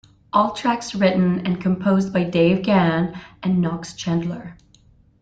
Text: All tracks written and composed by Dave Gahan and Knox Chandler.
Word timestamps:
All 0.33 0.53
tracks 0.55 0.95
written 0.95 1.45
and 1.45 1.61
composed 1.61 2.11
by 2.11 2.23
Dave 2.23 2.63
Gahan 2.65 3.21
and 3.43 3.61
Knox 3.61 3.93
Chandler. 3.93 4.57